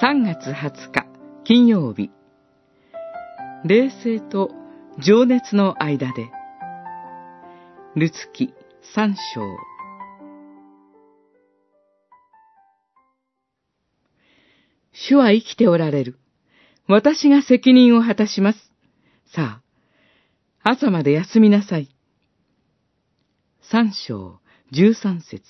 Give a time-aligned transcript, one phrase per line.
[0.00, 1.06] 3月20日
[1.44, 2.10] 金曜日
[3.64, 4.50] 冷静と
[4.98, 6.30] 情熱の間で
[7.94, 8.52] ルツキ
[8.94, 9.40] 三章
[14.92, 16.18] 主は生きておられる。
[16.88, 18.58] 私が責任を果たします。
[19.34, 19.60] さ
[20.64, 21.88] あ、朝まで休みなさい。
[23.62, 24.40] 三章
[24.72, 25.42] 十三節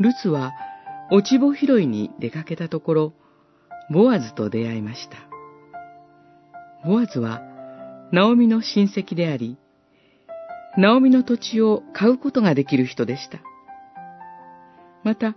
[0.00, 0.54] ルツは
[1.10, 3.12] 落ち穂拾いに出かけたところ、
[3.92, 5.16] ボアズと出会いました。
[6.86, 7.42] ボアズは、
[8.10, 9.58] ナオミの親戚であり、
[10.78, 13.40] ナオミの土地を買うことができる人でした。
[15.04, 15.36] また、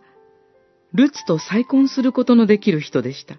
[0.93, 3.35] ルツと再婚することのできる人でした。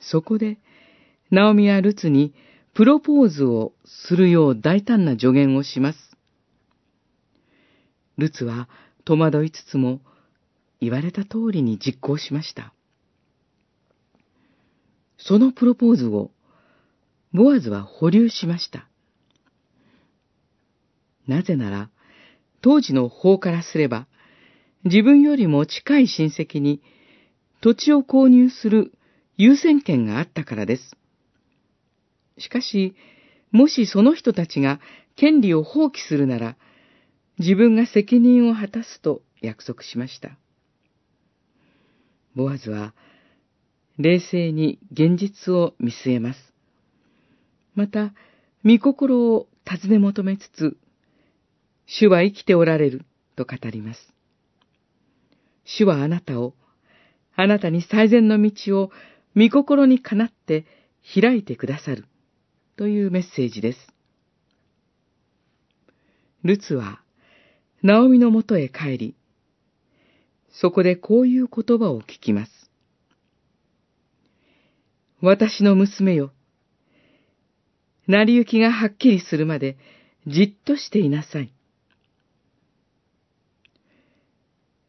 [0.00, 0.58] そこで、
[1.30, 2.32] ナオミはルツに
[2.72, 6.07] プロポーズをするよう大胆な助言をします。
[8.18, 8.68] ルツは
[9.04, 10.00] 戸惑いつつも
[10.80, 12.74] 言われた通りに実行しました。
[15.16, 16.30] そのプロポーズを
[17.32, 18.88] ボアズは保留しました。
[21.26, 21.90] なぜなら、
[22.62, 24.06] 当時の法からすれば、
[24.84, 26.80] 自分よりも近い親戚に
[27.60, 28.92] 土地を購入する
[29.36, 30.96] 優先権があったからです。
[32.38, 32.94] しかし、
[33.50, 34.80] もしその人たちが
[35.16, 36.56] 権利を放棄するなら、
[37.38, 40.36] 自分が責任を果たすと約束しました。
[42.34, 42.94] ボアズは、
[43.96, 46.52] 冷静に現実を見据えます。
[47.74, 48.12] また、
[48.64, 50.76] 御心を尋ね求めつつ、
[51.86, 53.04] 主は生きておられる
[53.36, 54.12] と語ります。
[55.64, 56.54] 主はあなたを、
[57.36, 58.90] あなたに最善の道を
[59.36, 60.64] 御心にかなって
[61.14, 62.06] 開いてくださる
[62.76, 63.78] というメッセージです。
[66.42, 67.00] ルツは
[67.82, 69.14] ナオミのもとへ帰り、
[70.50, 72.70] そこでこういう言葉を聞きます。
[75.20, 76.32] 私の娘よ。
[78.08, 79.76] 成り行きがはっきりするまで
[80.26, 81.52] じっとしていなさい。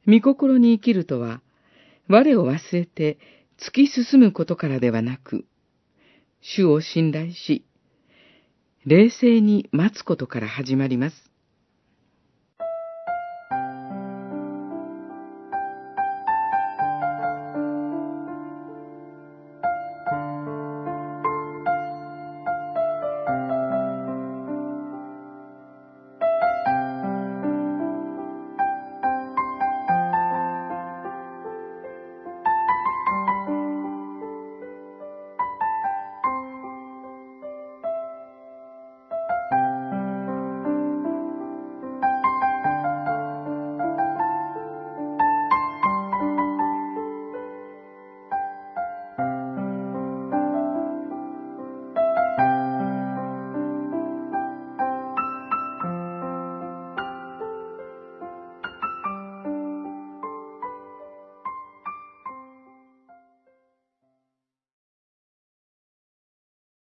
[0.08, 1.42] 御心に生きるとは、
[2.08, 3.20] 我を忘れて
[3.60, 5.46] 突き進むことからではなく、
[6.42, 7.66] 主を信頼し、
[8.88, 11.29] 冷静に待つことから始まります。